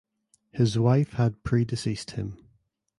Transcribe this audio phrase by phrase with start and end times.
[0.51, 2.39] His wife had predeceased him.